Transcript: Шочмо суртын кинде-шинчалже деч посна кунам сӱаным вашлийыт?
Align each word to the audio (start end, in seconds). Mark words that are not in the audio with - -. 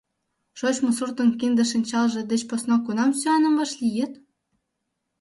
Шочмо 0.59 0.89
суртын 0.97 1.29
кинде-шинчалже 1.39 2.21
деч 2.31 2.41
посна 2.49 2.75
кунам 2.85 3.11
сӱаным 3.19 3.53
вашлийыт? 3.59 4.13